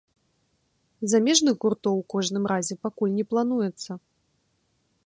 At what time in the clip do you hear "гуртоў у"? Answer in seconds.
1.65-2.07